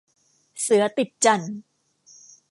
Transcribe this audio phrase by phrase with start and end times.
[0.61, 1.41] เสือติดจั่น